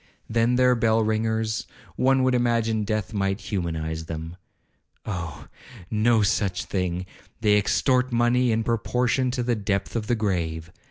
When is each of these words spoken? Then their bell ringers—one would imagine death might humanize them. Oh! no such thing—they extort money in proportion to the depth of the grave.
Then 0.27 0.55
their 0.55 0.73
bell 0.73 1.03
ringers—one 1.03 2.23
would 2.23 2.33
imagine 2.33 2.85
death 2.85 3.13
might 3.13 3.39
humanize 3.39 4.05
them. 4.05 4.35
Oh! 5.05 5.47
no 5.91 6.23
such 6.23 6.65
thing—they 6.65 7.55
extort 7.55 8.11
money 8.11 8.51
in 8.51 8.63
proportion 8.63 9.29
to 9.29 9.43
the 9.43 9.53
depth 9.53 9.95
of 9.95 10.07
the 10.07 10.15
grave. 10.15 10.71